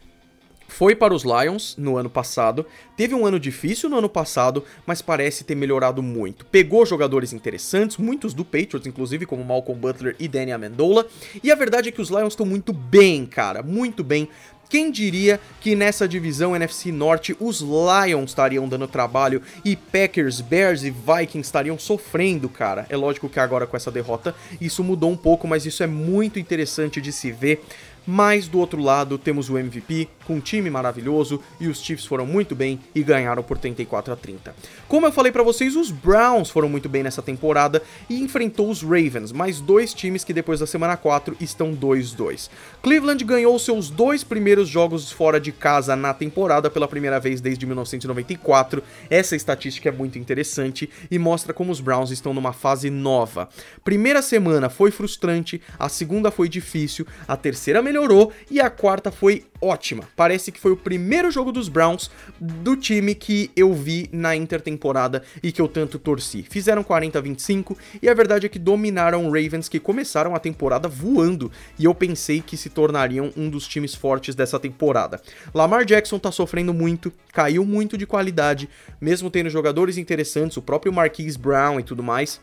[0.68, 5.02] foi para os Lions no ano passado, teve um ano difícil no ano passado, mas
[5.02, 6.46] parece ter melhorado muito.
[6.46, 11.08] Pegou jogadores interessantes, muitos do Patriots, inclusive como Malcolm Butler e Danny Amendola,
[11.44, 14.30] e a verdade é que os Lions estão muito bem, cara, muito bem.
[14.70, 20.84] Quem diria que nessa divisão NFC Norte os Lions estariam dando trabalho e Packers, Bears
[20.84, 22.86] e Vikings estariam sofrendo, cara?
[22.90, 26.38] É lógico que agora com essa derrota isso mudou um pouco, mas isso é muito
[26.38, 27.64] interessante de se ver.
[28.10, 32.26] Mas do outro lado temos o MVP com um time maravilhoso e os Chiefs foram
[32.26, 34.56] muito bem e ganharam por 34 a 30.
[34.88, 38.82] Como eu falei para vocês, os Browns foram muito bem nessa temporada e enfrentou os
[38.82, 42.50] Ravens, mais dois times que depois da semana 4 estão 2-2.
[42.82, 47.66] Cleveland ganhou seus dois primeiros jogos fora de casa na temporada pela primeira vez desde
[47.66, 48.82] 1994.
[49.10, 53.50] Essa estatística é muito interessante e mostra como os Browns estão numa fase nova.
[53.84, 59.12] Primeira semana foi frustrante, a segunda foi difícil, a terceira melhorou melhorou e a quarta
[59.12, 60.04] foi ótima.
[60.16, 65.24] Parece que foi o primeiro jogo dos Browns do time que eu vi na intertemporada
[65.42, 66.44] e que eu tanto torci.
[66.44, 70.88] Fizeram 40 a 25 e a verdade é que dominaram Ravens que começaram a temporada
[70.88, 75.20] voando e eu pensei que se tornariam um dos times fortes dessa temporada.
[75.54, 78.70] Lamar Jackson tá sofrendo muito, caiu muito de qualidade,
[79.02, 82.40] mesmo tendo jogadores interessantes, o próprio Marquise Brown e tudo mais.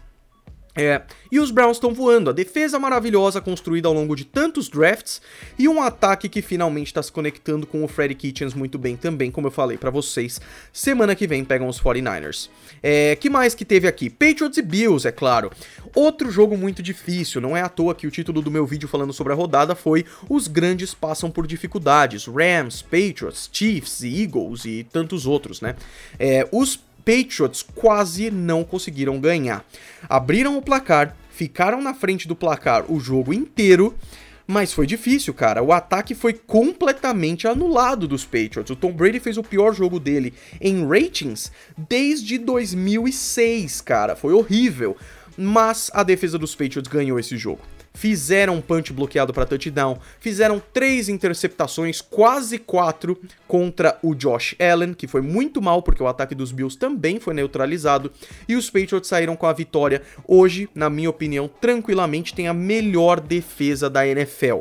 [0.77, 5.23] É, e os Browns estão voando, a defesa maravilhosa construída ao longo de tantos drafts
[5.57, 9.31] e um ataque que finalmente está se conectando com o Freddy Kitchens muito bem também,
[9.31, 10.41] como eu falei para vocês.
[10.73, 12.49] Semana que vem pegam os 49ers.
[12.83, 14.11] É, que mais que teve aqui?
[14.11, 15.53] Patriots e Bills, é claro.
[15.95, 19.13] Outro jogo muito difícil, não é à toa que o título do meu vídeo falando
[19.13, 22.27] sobre a rodada foi Os grandes passam por dificuldades.
[22.27, 25.77] Rams, Patriots, Chiefs, Eagles e tantos outros, né?
[26.19, 29.64] É, os Patriots quase não conseguiram ganhar.
[30.09, 33.95] Abriram o placar, ficaram na frente do placar o jogo inteiro,
[34.47, 35.62] mas foi difícil, cara.
[35.62, 38.71] O ataque foi completamente anulado dos Patriots.
[38.71, 44.14] O Tom Brady fez o pior jogo dele em ratings desde 2006, cara.
[44.14, 44.97] Foi horrível.
[45.37, 47.61] Mas a defesa dos Patriots ganhou esse jogo
[47.95, 54.93] fizeram um punch bloqueado para touchdown, fizeram três interceptações, quase quatro contra o Josh Allen,
[54.93, 58.11] que foi muito mal porque o ataque dos Bills também foi neutralizado,
[58.49, 60.03] e os Patriots saíram com a vitória.
[60.27, 64.59] Hoje, na minha opinião, tranquilamente tem a melhor defesa da NFL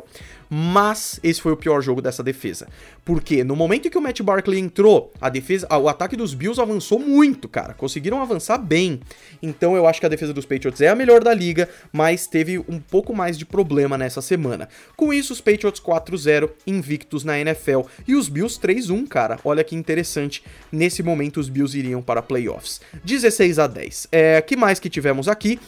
[0.56, 2.68] mas esse foi o pior jogo dessa defesa.
[3.04, 6.60] Porque no momento em que o Matt Barkley entrou, a defesa, o ataque dos Bills
[6.60, 7.74] avançou muito, cara.
[7.74, 9.00] Conseguiram avançar bem.
[9.42, 12.60] Então eu acho que a defesa dos Patriots é a melhor da liga, mas teve
[12.68, 14.68] um pouco mais de problema nessa semana.
[14.94, 19.40] Com isso, os Patriots 4-0 invictos na NFL e os Bills 3-1, cara.
[19.44, 20.44] Olha que interessante.
[20.70, 22.80] Nesse momento os Bills iriam para playoffs.
[23.02, 24.06] 16 a 10.
[24.12, 25.58] É, que mais que tivemos aqui?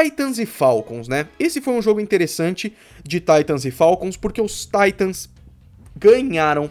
[0.00, 1.28] Titans e Falcons, né?
[1.38, 2.74] Esse foi um jogo interessante
[3.04, 5.28] de Titans e Falcons porque os Titans
[5.96, 6.70] ganharam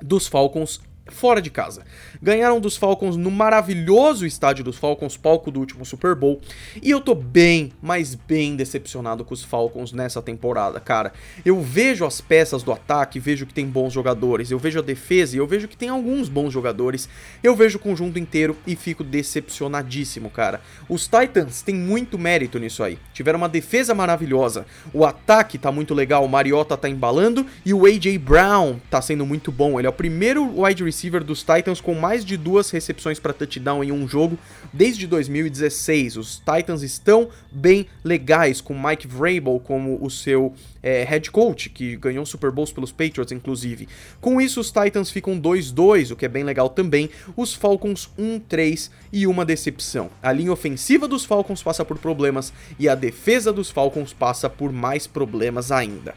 [0.00, 1.84] dos Falcons fora de casa.
[2.20, 6.40] Ganharam dos Falcons no maravilhoso estádio dos Falcons, palco do último Super Bowl.
[6.80, 11.12] E eu tô bem, mas bem decepcionado com os Falcons nessa temporada, cara.
[11.44, 15.34] Eu vejo as peças do ataque, vejo que tem bons jogadores, eu vejo a defesa
[15.34, 17.08] e eu vejo que tem alguns bons jogadores.
[17.42, 20.60] Eu vejo o conjunto inteiro e fico decepcionadíssimo, cara.
[20.88, 22.98] Os Titans têm muito mérito nisso aí.
[23.12, 27.86] Tiveram uma defesa maravilhosa, o ataque tá muito legal, o Mariota tá embalando e o
[27.86, 29.80] AJ Brown tá sendo muito bom.
[29.80, 33.32] Ele é o primeiro wide receiver receiver dos Titans com mais de duas recepções para
[33.32, 34.38] touchdown em um jogo
[34.70, 36.18] desde 2016.
[36.18, 40.52] Os Titans estão bem legais, com Mike Vrabel como o seu
[40.82, 43.88] é, head coach, que ganhou Super Bowls pelos Patriots, inclusive.
[44.20, 47.08] Com isso, os Titans ficam 2-2, o que é bem legal também.
[47.34, 50.10] Os Falcons 1-3 e uma decepção.
[50.22, 54.70] A linha ofensiva dos Falcons passa por problemas e a defesa dos Falcons passa por
[54.70, 56.14] mais problemas ainda.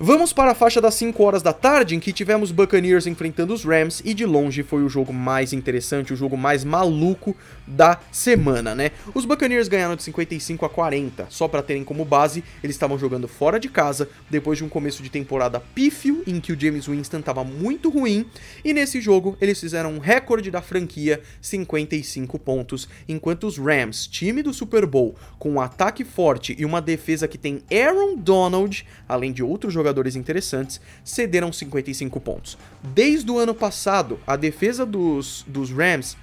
[0.00, 3.64] Vamos para a faixa das 5 horas da tarde, em que tivemos Buccaneers enfrentando os
[3.64, 7.34] Rams, e de longe foi o jogo mais interessante, o jogo mais maluco
[7.66, 8.92] da semana, né?
[9.12, 13.26] Os Buccaneers ganharam de 55 a 40, só para terem como base, eles estavam jogando
[13.26, 17.18] fora de casa, depois de um começo de temporada pífio, em que o James Winston
[17.18, 18.24] estava muito ruim,
[18.64, 24.44] e nesse jogo eles fizeram um recorde da franquia, 55 pontos, enquanto os Rams, time
[24.44, 29.32] do Super Bowl, com um ataque forte e uma defesa que tem Aaron Donald, além
[29.32, 32.58] de outros jogadores jogadores interessantes, cederam 55 pontos.
[32.82, 36.16] Desde o ano passado, a defesa dos, dos Rams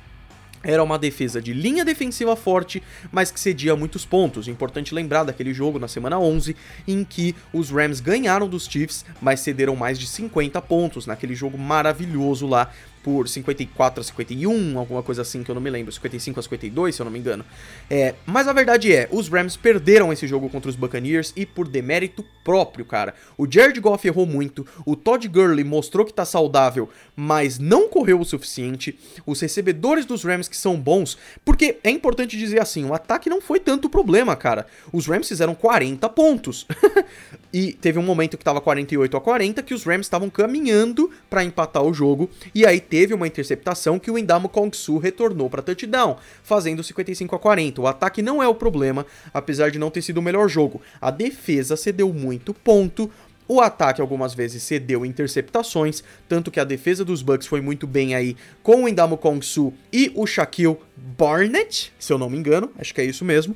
[0.63, 4.47] era uma defesa de linha defensiva forte, mas que cedia muitos pontos.
[4.47, 6.55] Importante lembrar daquele jogo na semana 11,
[6.87, 11.57] em que os Rams ganharam dos Chiefs, mas cederam mais de 50 pontos naquele jogo
[11.57, 12.71] maravilhoso lá
[13.05, 16.95] por 54 a 51, alguma coisa assim que eu não me lembro, 55 a 52,
[16.95, 17.45] se eu não me engano.
[17.87, 21.67] É, mas a verdade é, os Rams perderam esse jogo contra os Buccaneers e por
[21.67, 23.13] demérito próprio, cara.
[23.37, 28.19] O Jared Goff errou muito, o Todd Gurley mostrou que tá saudável, mas não correu
[28.19, 28.97] o suficiente.
[29.23, 31.15] Os recebedores dos Rams que são bons,
[31.45, 34.65] porque é importante dizer assim, o ataque não foi tanto problema, cara.
[34.91, 36.65] Os Rams fizeram 40 pontos.
[37.53, 41.43] e teve um momento que tava 48 a 40 que os Rams estavam caminhando para
[41.43, 46.17] empatar o jogo e aí teve uma interceptação que o Indamo Kong-Su retornou para touchdown,
[46.43, 47.81] fazendo 55 a 40.
[47.81, 50.81] O ataque não é o problema, apesar de não ter sido o melhor jogo.
[51.01, 53.11] A defesa cedeu muito ponto,
[53.47, 58.15] o ataque algumas vezes cedeu interceptações, tanto que a defesa dos Bucks foi muito bem
[58.15, 62.93] aí com o Indamo Kong-Su e o Shaquille Barnett, se eu não me engano, acho
[62.93, 63.55] que é isso mesmo.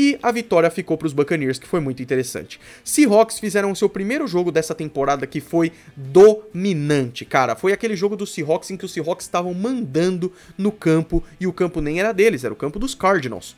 [0.00, 2.60] E a vitória ficou para os Buccaneers, que foi muito interessante.
[2.84, 7.56] Seahawks fizeram o seu primeiro jogo dessa temporada que foi dominante, cara.
[7.56, 11.52] Foi aquele jogo dos Seahawks em que os Seahawks estavam mandando no campo e o
[11.52, 13.56] campo nem era deles, era o campo dos Cardinals.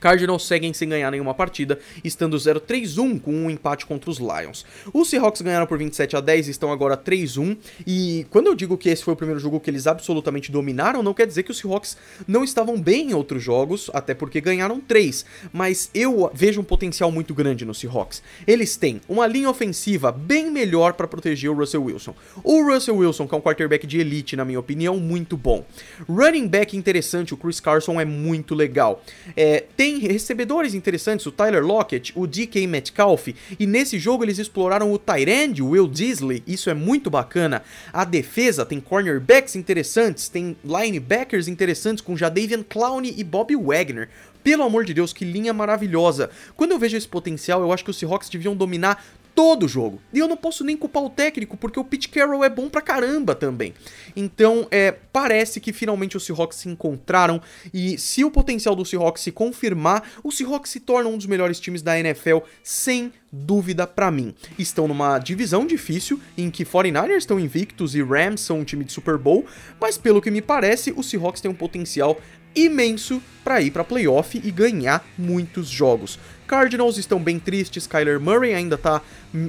[0.00, 4.64] Cardinals seguem sem ganhar nenhuma partida, estando 0-3-1 com um empate contra os Lions.
[4.92, 7.56] Os Seahawks ganharam por 27 a 10 e estão agora 3-1.
[7.86, 11.14] E quando eu digo que esse foi o primeiro jogo que eles absolutamente dominaram, não
[11.14, 15.24] quer dizer que os Seahawks não estavam bem em outros jogos, até porque ganharam 3.
[15.52, 18.22] Mas eu vejo um potencial muito grande nos Seahawks.
[18.46, 22.14] Eles têm uma linha ofensiva bem melhor para proteger o Russell Wilson.
[22.42, 25.64] O Russell Wilson, que é um quarterback de elite, na minha opinião, muito bom.
[26.08, 29.02] Running back interessante, o Chris Carson é muito legal.
[29.36, 34.38] É, tem tem recebedores interessantes, o Tyler Lockett, o DK Metcalf, e nesse jogo eles
[34.38, 37.64] exploraram o Tyrande, o Will Disley, isso é muito bacana.
[37.92, 44.08] A defesa tem cornerbacks interessantes, tem linebackers interessantes com Jadavian Clowney e Bobby Wagner.
[44.44, 46.30] Pelo amor de Deus, que linha maravilhosa.
[46.56, 49.04] Quando eu vejo esse potencial, eu acho que os Seahawks deviam dominar
[49.40, 50.02] todo jogo.
[50.12, 52.82] E eu não posso nem culpar o técnico, porque o Pete Carroll é bom pra
[52.82, 53.72] caramba também.
[54.14, 57.40] Então, é, parece que finalmente os Seahawks se encontraram
[57.72, 61.58] e se o potencial do Seahawks se confirmar, o Seahawks se torna um dos melhores
[61.58, 64.34] times da NFL sem dúvida para mim.
[64.58, 68.92] Estão numa divisão difícil em que 49ers estão invictos e Rams são um time de
[68.92, 69.46] Super Bowl,
[69.80, 72.20] mas pelo que me parece, o Seahawks tem um potencial
[72.54, 76.18] imenso para ir para playoff e ganhar muitos jogos.
[76.50, 79.00] Cardinals estão bem tristes, Kyler Murray ainda tá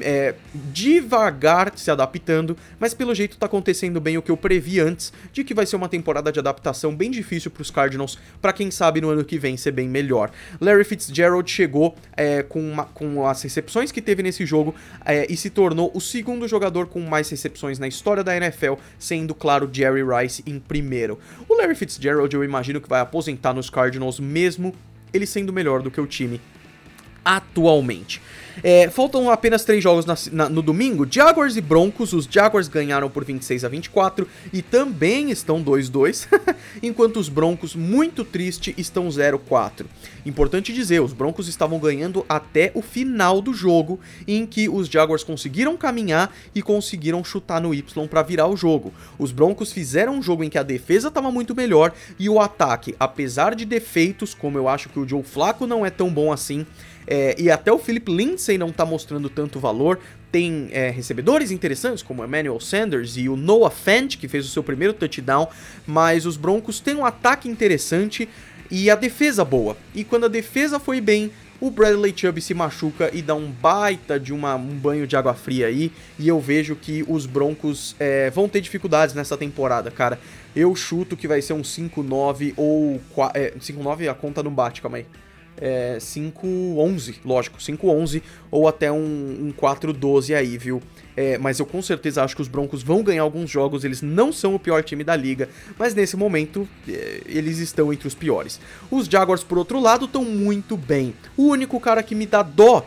[0.02, 5.12] é, devagar se adaptando, mas pelo jeito tá acontecendo bem o que eu previ antes,
[5.34, 8.70] de que vai ser uma temporada de adaptação bem difícil para os Cardinals, para quem
[8.70, 10.30] sabe no ano que vem ser bem melhor.
[10.60, 15.36] Larry Fitzgerald chegou é, com, uma, com as recepções que teve nesse jogo é, e
[15.36, 20.04] se tornou o segundo jogador com mais recepções na história da NFL, sendo, claro, Jerry
[20.04, 21.18] Rice em primeiro.
[21.50, 24.76] O Larry Fitzgerald eu imagino que vai aposentar nos Cardinals mesmo
[25.12, 26.40] ele sendo melhor do que o time
[27.24, 28.22] atualmente.
[28.64, 31.08] É, faltam apenas três jogos na, na, no domingo.
[31.10, 32.14] Jaguars e Broncos.
[32.14, 36.28] Os Jaguars ganharam por 26 a 24 e também estão 2-2,
[36.82, 39.86] enquanto os Broncos, muito triste, estão 0-4.
[40.26, 45.24] Importante dizer, os Broncos estavam ganhando até o final do jogo, em que os Jaguars
[45.24, 48.94] conseguiram caminhar e conseguiram chutar no Y para virar o jogo.
[49.18, 52.96] Os Broncos fizeram um jogo em que a defesa estava muito melhor e o ataque,
[53.00, 56.66] apesar de defeitos, como eu acho que o Joe Flaco não é tão bom assim,
[57.08, 60.00] é, e até o Philip Lindsay não tá mostrando tanto valor.
[60.32, 64.64] Tem é, recebedores interessantes, como Emmanuel Sanders e o Noah Fant, que fez o seu
[64.64, 65.48] primeiro touchdown.
[65.86, 68.30] Mas os Broncos têm um ataque interessante
[68.70, 69.76] e a defesa boa.
[69.94, 74.20] E quando a defesa foi bem, o Bradley Chubb se machuca e dá um baita
[74.20, 75.92] de uma, um banho de água fria aí.
[76.18, 80.18] E eu vejo que os Broncos é, vão ter dificuldades nessa temporada, cara.
[80.56, 83.02] Eu chuto que vai ser um 5-9 ou.
[83.34, 85.06] É, 5-9 a conta não bate, calma aí
[85.62, 90.82] é, 5-11, lógico, 5-11 ou até um, um 4-12 aí, viu?
[91.16, 94.34] É, mas eu com certeza acho que os Broncos vão ganhar alguns jogos, eles não
[94.34, 98.60] são o pior time da liga, mas nesse momento é, eles estão entre os piores.
[98.90, 101.14] Os Jaguars, por outro lado, estão muito bem.
[101.38, 102.86] O único cara que me dá dó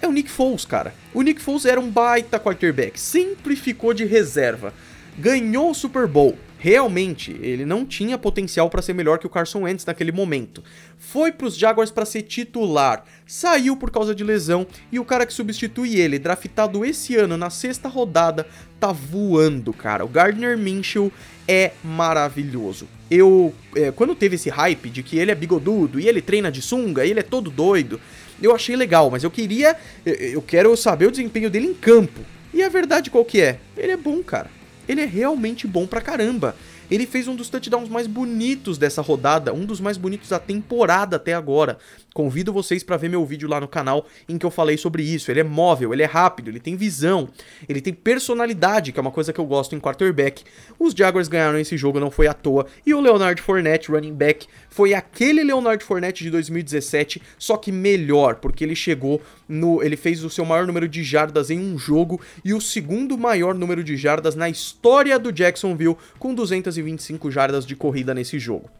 [0.00, 0.92] é o Nick Foles, cara.
[1.14, 4.74] O Nick Foles era um baita quarterback, sempre ficou de reserva.
[5.16, 9.62] Ganhou o Super Bowl, realmente ele não tinha potencial para ser melhor que o Carson
[9.62, 10.62] Wentz naquele momento.
[10.96, 15.26] Foi para os Jaguars para ser titular, saiu por causa de lesão e o cara
[15.26, 18.46] que substitui ele, draftado esse ano na sexta rodada,
[18.78, 20.04] tá voando, cara.
[20.04, 21.10] O Gardner Minshew
[21.48, 22.86] é maravilhoso.
[23.10, 26.62] Eu, é, quando teve esse hype de que ele é bigodudo e ele treina de
[26.62, 28.00] sunga e ele é todo doido,
[28.40, 32.20] eu achei legal, mas eu queria, eu quero saber o desempenho dele em campo.
[32.54, 33.58] E a verdade qual que é?
[33.76, 34.61] Ele é bom, cara
[34.92, 36.54] ele é realmente bom pra caramba.
[36.90, 41.16] Ele fez um dos touchdowns mais bonitos dessa rodada, um dos mais bonitos da temporada
[41.16, 41.78] até agora.
[42.12, 45.30] Convido vocês para ver meu vídeo lá no canal em que eu falei sobre isso.
[45.30, 47.30] Ele é móvel, ele é rápido, ele tem visão,
[47.66, 50.44] ele tem personalidade, que é uma coisa que eu gosto em quarterback.
[50.78, 52.66] Os Jaguars ganharam esse jogo, não foi à toa.
[52.84, 58.34] E o Leonard Fournette, running back, foi aquele Leonard Fournette de 2017, só que melhor,
[58.34, 62.20] porque ele chegou no, ele fez o seu maior número de jardas em um jogo
[62.44, 67.76] e o segundo maior número de jardas na história do Jacksonville, com 225 jardas de
[67.76, 68.70] corrida nesse jogo.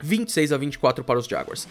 [0.00, 1.66] 26 a 24 para os Jaguars.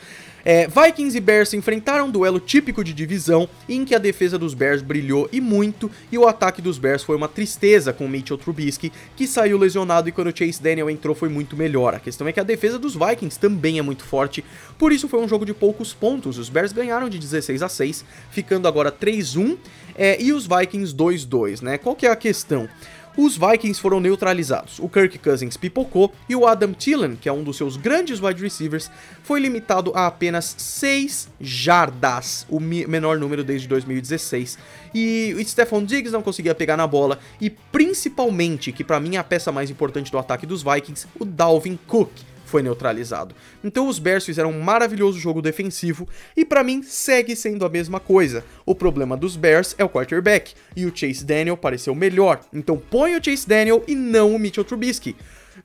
[0.45, 4.37] É, Vikings e Bears se enfrentaram um duelo típico de divisão em que a defesa
[4.37, 8.37] dos Bears brilhou e muito e o ataque dos Bears foi uma tristeza com Mitchell
[8.37, 11.95] Trubisky, que saiu lesionado e quando Chase Daniel entrou foi muito melhor.
[11.95, 14.43] A questão é que a defesa dos Vikings também é muito forte,
[14.77, 16.37] por isso foi um jogo de poucos pontos.
[16.37, 19.57] Os Bears ganharam de 16 a 6, ficando agora 3-1
[19.95, 21.77] é, e os Vikings 2-2, né?
[21.77, 22.67] Qual que é a questão?
[23.15, 24.79] Os Vikings foram neutralizados.
[24.79, 28.41] O Kirk Cousins pipocou e o Adam Thielen, que é um dos seus grandes wide
[28.41, 28.89] receivers,
[29.23, 34.57] foi limitado a apenas 6 jardas, o menor número desde 2016.
[34.93, 39.19] E o Stephon Diggs não conseguia pegar na bola e principalmente, que para mim é
[39.19, 42.11] a peça mais importante do ataque dos Vikings, o Dalvin Cook
[42.53, 43.33] foi neutralizado.
[43.63, 47.99] Então os Bears fizeram um maravilhoso jogo defensivo e para mim segue sendo a mesma
[47.99, 48.45] coisa.
[48.63, 52.41] O problema dos Bears é o quarterback e o Chase Daniel pareceu melhor.
[52.53, 55.15] Então põe o Chase Daniel e não o Mitchell Trubisky.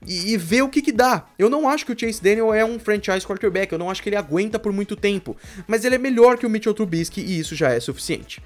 [0.07, 1.27] E, e vê o que que dá.
[1.37, 4.09] Eu não acho que o Chase Daniel é um franchise quarterback, eu não acho que
[4.09, 7.55] ele aguenta por muito tempo, mas ele é melhor que o Mitchell Trubisky e isso
[7.55, 8.41] já é suficiente.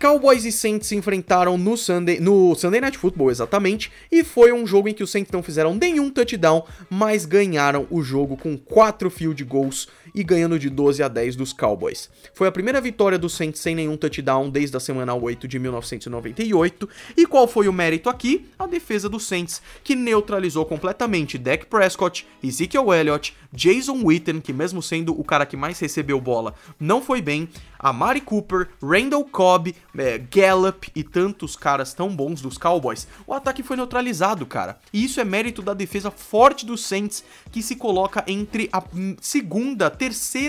[0.00, 4.66] Cowboys e Saints se enfrentaram no Sunday, no Sunday Night Football, exatamente, e foi um
[4.66, 9.10] jogo em que os Saints não fizeram nenhum touchdown, mas ganharam o jogo com 4
[9.10, 12.10] field goals e ganhando de 12 a 10 dos Cowboys.
[12.34, 16.88] Foi a primeira vitória do Saints sem nenhum touchdown desde a semana 8 de 1998.
[17.16, 18.46] E qual foi o mérito aqui?
[18.58, 24.82] A defesa do Saints, que neutralizou completamente Dak Prescott, Ezekiel Elliott, Jason Witten, que mesmo
[24.82, 29.74] sendo o cara que mais recebeu bola, não foi bem, a Mari Cooper, Randall Cobb,
[29.96, 34.78] é, Gallup e tantos caras tão bons dos Cowboys, o ataque foi neutralizado, cara.
[34.92, 38.82] E isso é mérito da defesa forte dos Saints, que se coloca entre a
[39.20, 40.07] segunda, terceira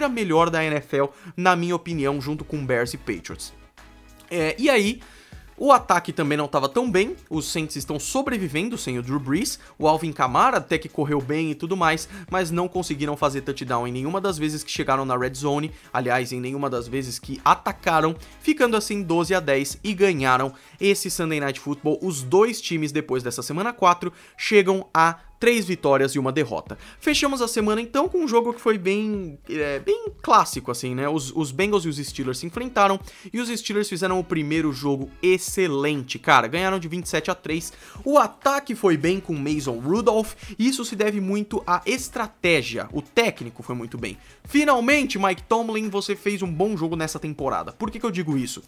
[0.10, 3.54] melhor da NFL, na minha opinião, junto com Bears e Patriots.
[4.30, 5.02] É, e aí,
[5.62, 9.60] o ataque também não estava tão bem, os Saints estão sobrevivendo sem o Drew Brees,
[9.78, 13.86] o Alvin Kamara até que correu bem e tudo mais, mas não conseguiram fazer touchdown
[13.86, 17.42] em nenhuma das vezes que chegaram na red zone, aliás, em nenhuma das vezes que
[17.44, 22.00] atacaram, ficando assim 12 a 10 e ganharam esse Sunday Night Football.
[22.02, 26.78] Os dois times depois dessa semana 4 chegam a três vitórias e uma derrota.
[27.00, 31.08] Fechamos a semana então com um jogo que foi bem, é, bem clássico, assim, né?
[31.08, 33.00] Os, os Bengals e os Steelers se enfrentaram
[33.32, 36.48] e os Steelers fizeram o primeiro jogo excelente, cara.
[36.48, 37.74] Ganharam de 27 a 3.
[38.04, 42.90] O ataque foi bem com Mason Rudolph e isso se deve muito à estratégia.
[42.92, 44.18] O técnico foi muito bem.
[44.44, 47.72] Finalmente, Mike Tomlin, você fez um bom jogo nessa temporada.
[47.72, 48.62] Por que, que eu digo isso?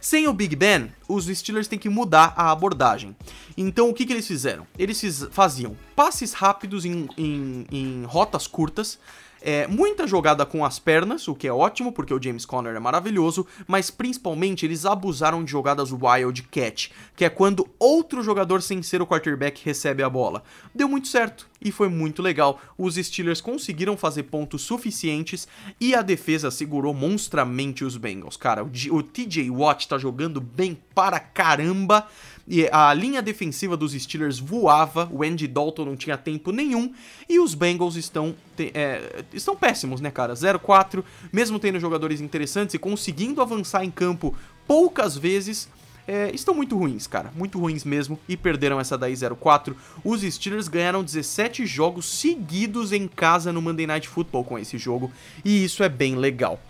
[0.00, 3.14] Sem o Big Ben, os Steelers têm que mudar a abordagem.
[3.56, 4.66] Então, o que, que eles fizeram?
[4.78, 8.98] Eles faziam passes rápidos em, em, em rotas curtas,
[9.40, 12.80] é, muita jogada com as pernas, o que é ótimo, porque o James Conner é
[12.80, 18.82] maravilhoso, mas principalmente eles abusaram de jogadas wild catch, que é quando outro jogador sem
[18.82, 20.42] ser o quarterback recebe a bola.
[20.74, 22.60] Deu muito certo e foi muito legal.
[22.76, 25.46] Os Steelers conseguiram fazer pontos suficientes
[25.80, 28.36] e a defesa segurou monstramente os Bengals.
[28.36, 32.08] Cara, o, o TJ Watt tá jogando bem para caramba.
[32.48, 36.92] E a linha defensiva dos Steelers voava, o Andy Dalton não tinha tempo nenhum,
[37.28, 40.34] e os Bengals estão, é, estão péssimos, né, cara?
[40.34, 44.34] 0-4, mesmo tendo jogadores interessantes e conseguindo avançar em campo
[44.66, 45.68] poucas vezes,
[46.06, 47.32] é, estão muito ruins, cara.
[47.34, 48.18] Muito ruins mesmo.
[48.28, 49.74] E perderam essa daí 0-4.
[50.04, 55.10] Os Steelers ganharam 17 jogos seguidos em casa no Monday Night Football com esse jogo.
[55.44, 56.60] E isso é bem legal.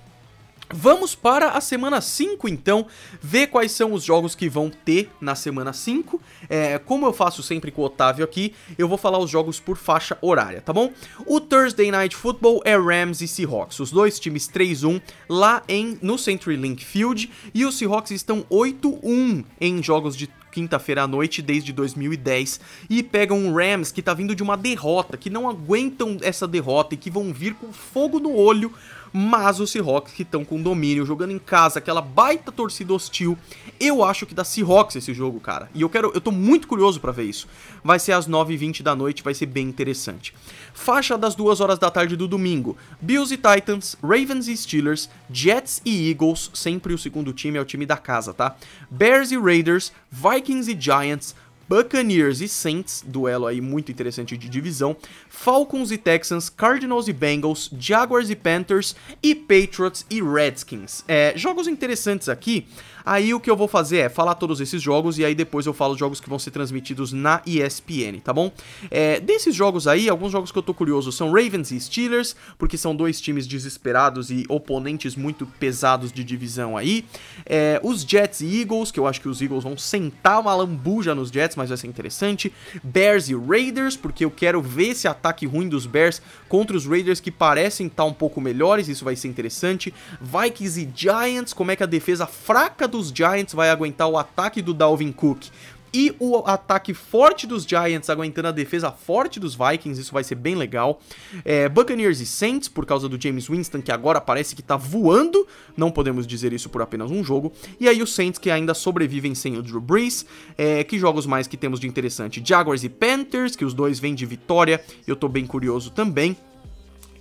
[0.74, 2.86] Vamos para a semana 5 então,
[3.22, 6.20] ver quais são os jogos que vão ter na semana 5.
[6.48, 9.76] É, como eu faço sempre com o Otávio aqui, eu vou falar os jogos por
[9.76, 10.90] faixa horária, tá bom?
[11.24, 16.18] O Thursday Night Football é Rams e Seahawks, os dois times 3-1 lá em, no
[16.18, 22.60] CenturyLink Field, e os Seahawks estão 8-1 em jogos de quinta-feira à noite desde 2010
[22.88, 26.94] e pegam um Rams que tá vindo de uma derrota, que não aguentam essa derrota
[26.94, 28.72] e que vão vir com fogo no olho
[29.18, 33.38] mas os Seahawks que estão com domínio, jogando em casa, aquela baita torcida hostil.
[33.80, 35.70] Eu acho que dá Seahawks esse jogo, cara.
[35.74, 37.48] E eu quero, eu tô muito curioso para ver isso.
[37.82, 40.34] Vai ser às 9h20 da noite, vai ser bem interessante.
[40.74, 42.76] Faixa das 2 horas da tarde do domingo.
[43.00, 47.64] Bills e Titans, Ravens e Steelers, Jets e Eagles, sempre o segundo time é o
[47.64, 48.54] time da casa, tá?
[48.90, 51.34] Bears e Raiders, Vikings e Giants,
[51.68, 54.96] Buccaneers e Saints, duelo aí muito interessante de divisão,
[55.28, 61.04] Falcons e Texans, Cardinals e Bengals, Jaguars e Panthers e Patriots e Redskins.
[61.08, 62.66] É, jogos interessantes aqui.
[63.06, 65.72] Aí o que eu vou fazer é falar todos esses jogos e aí depois eu
[65.72, 68.50] falo os jogos que vão ser transmitidos na ESPN, tá bom?
[68.90, 72.76] É, desses jogos aí, alguns jogos que eu tô curioso são Ravens e Steelers, porque
[72.76, 77.04] são dois times desesperados e oponentes muito pesados de divisão aí.
[77.44, 81.14] É, os Jets e Eagles, que eu acho que os Eagles vão sentar uma lambuja
[81.14, 82.52] nos Jets, mas vai ser interessante.
[82.82, 87.20] Bears e Raiders, porque eu quero ver esse ataque ruim dos Bears contra os Raiders
[87.20, 89.94] que parecem estar tá um pouco melhores, isso vai ser interessante.
[90.20, 94.16] Vikings e Giants, como é que a defesa fraca do dos Giants vai aguentar o
[94.16, 95.46] ataque do Dalvin Cook
[95.92, 100.34] e o ataque forte dos Giants aguentando a defesa forte dos Vikings, isso vai ser
[100.34, 101.00] bem legal.
[101.44, 105.46] É, Buccaneers e Saints, por causa do James Winston, que agora parece que tá voando,
[105.74, 107.52] não podemos dizer isso por apenas um jogo.
[107.80, 110.26] E aí os Saints que ainda sobrevivem sem o Drew Brees.
[110.58, 112.42] É, que jogos mais que temos de interessante?
[112.44, 116.36] Jaguars e Panthers, que os dois vêm de vitória, eu tô bem curioso também.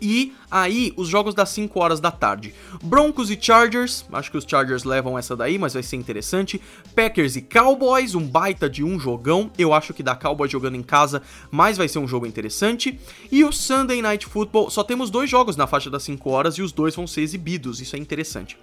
[0.01, 2.53] E aí, os jogos das 5 horas da tarde.
[2.83, 6.61] Broncos e Chargers, acho que os Chargers levam essa daí, mas vai ser interessante.
[6.95, 9.51] Packers e Cowboys, um baita de um jogão.
[9.57, 11.21] Eu acho que dá Cowboys jogando em casa,
[11.51, 12.99] mas vai ser um jogo interessante.
[13.31, 16.61] E o Sunday Night Football, só temos dois jogos na faixa das 5 horas e
[16.61, 18.57] os dois vão ser exibidos, isso é interessante.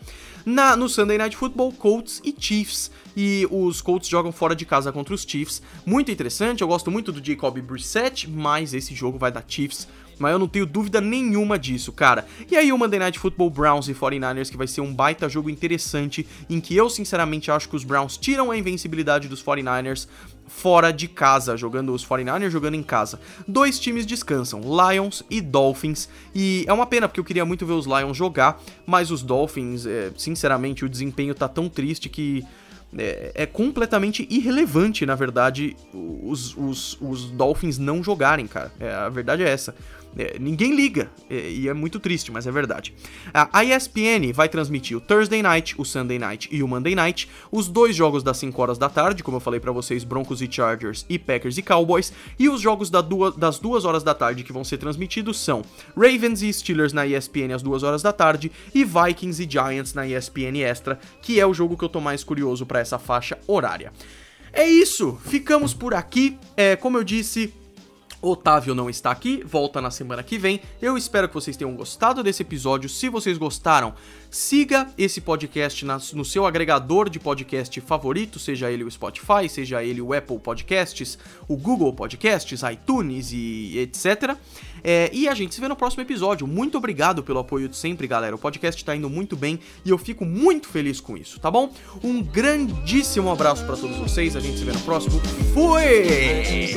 [0.44, 2.90] Na, no Sunday Night Football, Colts e Chiefs.
[3.16, 5.62] E os Colts jogam fora de casa contra os Chiefs.
[5.84, 9.86] Muito interessante, eu gosto muito do Jacob Brissett, mas esse jogo vai dar Chiefs
[10.22, 12.24] mas eu não tenho dúvida nenhuma disso, cara.
[12.50, 15.50] E aí o Monday Night Football Browns e 49ers, que vai ser um baita jogo
[15.50, 20.06] interessante, em que eu sinceramente acho que os Browns tiram a invencibilidade dos 49ers
[20.46, 23.18] fora de casa, jogando os 49ers jogando em casa.
[23.48, 27.72] Dois times descansam, Lions e Dolphins, e é uma pena porque eu queria muito ver
[27.72, 32.44] os Lions jogar, mas os Dolphins, é, sinceramente, o desempenho tá tão triste que
[32.96, 38.70] é, é, completamente irrelevante, na verdade, os, os, os Dolphins não jogarem, cara.
[38.78, 39.74] É, a verdade é essa.
[40.16, 42.94] É, ninguém liga, é, e é muito triste, mas é verdade.
[43.32, 47.68] A ESPN vai transmitir o Thursday Night, o Sunday Night e o Monday Night, os
[47.68, 51.06] dois jogos das 5 horas da tarde, como eu falei para vocês, Broncos e Chargers
[51.08, 54.52] e Packers e Cowboys, e os jogos da duas, das 2 horas da tarde que
[54.52, 55.62] vão ser transmitidos são
[55.96, 60.06] Ravens e Steelers na ESPN às 2 horas da tarde e Vikings e Giants na
[60.06, 63.92] ESPN Extra, que é o jogo que eu tô mais curioso para essa faixa horária.
[64.52, 66.38] É isso, ficamos por aqui.
[66.54, 67.54] É, como eu disse,
[68.22, 70.60] Otávio não está aqui, volta na semana que vem.
[70.80, 72.88] Eu espero que vocês tenham gostado desse episódio.
[72.88, 73.92] Se vocês gostaram,
[74.32, 80.00] siga esse podcast no seu agregador de podcast favorito, seja ele o Spotify, seja ele
[80.00, 84.34] o Apple Podcasts, o Google Podcasts, iTunes e etc.
[84.82, 86.46] É, e a gente se vê no próximo episódio.
[86.46, 88.34] Muito obrigado pelo apoio de sempre, galera.
[88.34, 91.70] O podcast está indo muito bem e eu fico muito feliz com isso, tá bom?
[92.02, 94.34] Um grandíssimo abraço para todos vocês.
[94.34, 95.20] A gente se vê no próximo.
[95.52, 96.72] Fui!